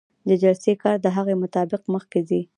د 0.27 0.29
جلسې 0.41 0.73
کار 0.83 0.95
د 1.01 1.07
هغې 1.15 1.35
مطابق 1.43 1.81
مخکې 1.93 2.19
ځي. 2.29 2.41